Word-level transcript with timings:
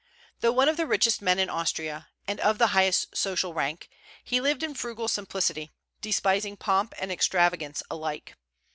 Though 0.39 0.51
one 0.51 0.67
of 0.67 0.77
the 0.77 0.87
richest 0.87 1.21
men 1.21 1.37
in 1.37 1.47
Austria, 1.47 2.07
and 2.27 2.39
of 2.39 2.57
the 2.57 2.69
highest 2.73 3.15
social 3.15 3.53
rank, 3.53 3.87
he 4.23 4.41
lived 4.41 4.63
in 4.63 4.73
frugal 4.73 5.07
simplicity, 5.07 5.69
despising 6.01 6.57
pomp 6.57 6.95
and 6.97 7.11
extravagance 7.11 7.83
alike. 7.87 8.33